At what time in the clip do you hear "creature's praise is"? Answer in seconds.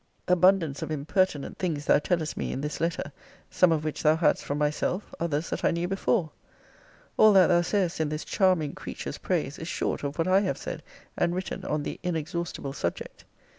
8.73-9.67